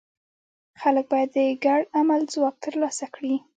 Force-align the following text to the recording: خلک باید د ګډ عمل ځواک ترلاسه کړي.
خلک 0.81 1.05
باید 1.11 1.29
د 1.35 1.37
ګډ 1.65 1.83
عمل 1.99 2.21
ځواک 2.33 2.55
ترلاسه 2.65 3.05
کړي. 3.15 3.35